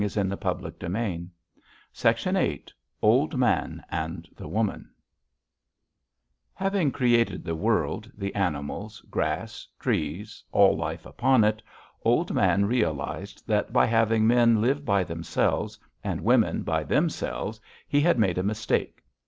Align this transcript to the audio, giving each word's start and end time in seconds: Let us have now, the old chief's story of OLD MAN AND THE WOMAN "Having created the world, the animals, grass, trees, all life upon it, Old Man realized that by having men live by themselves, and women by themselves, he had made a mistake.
Let 0.01 0.05
us 0.07 0.15
have 0.15 0.27
now, 0.33 0.53
the 0.79 0.85
old 0.91 1.27
chief's 1.93 2.21
story 2.21 2.53
of 2.55 2.73
OLD 3.03 3.37
MAN 3.37 3.83
AND 3.91 4.27
THE 4.35 4.47
WOMAN 4.47 4.89
"Having 6.55 6.91
created 6.91 7.43
the 7.45 7.53
world, 7.53 8.11
the 8.17 8.33
animals, 8.33 9.01
grass, 9.11 9.67
trees, 9.79 10.43
all 10.51 10.75
life 10.75 11.05
upon 11.05 11.43
it, 11.43 11.61
Old 12.03 12.33
Man 12.33 12.65
realized 12.65 13.45
that 13.47 13.71
by 13.71 13.85
having 13.85 14.25
men 14.25 14.59
live 14.59 14.83
by 14.83 15.03
themselves, 15.03 15.77
and 16.03 16.21
women 16.21 16.63
by 16.63 16.83
themselves, 16.83 17.61
he 17.87 18.01
had 18.01 18.17
made 18.17 18.39
a 18.39 18.43
mistake. 18.43 19.03